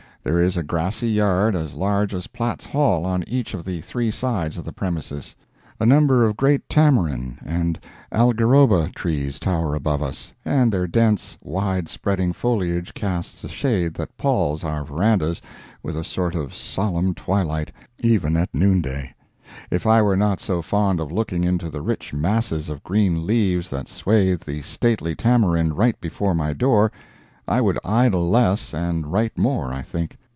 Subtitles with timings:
[0.23, 4.11] There is a grassy yard as large as Platt's Hall on each of the three
[4.11, 5.35] sides of the premises;
[5.79, 7.79] a number of great tamarind and
[8.11, 14.15] algeraba trees tower above us, and their dense, wide spreading foliage casts a shade that
[14.15, 15.41] palls our verandas
[15.81, 19.15] with a sort of solemn twilight, even at noonday.
[19.71, 23.71] If I were not so fond of looking into the rich masses of green leaves
[23.71, 26.91] that swathe the stately tamarind right before my door,
[27.47, 30.15] I would idle less and write more, I think.